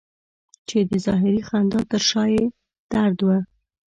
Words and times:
چې 0.67 0.77
د 0.89 0.91
ظاهري 1.05 1.41
خندا 1.47 1.79
تر 1.91 2.01
شا 2.09 2.23
یې 2.35 2.45
درد 2.93 3.19
و. 3.25 3.29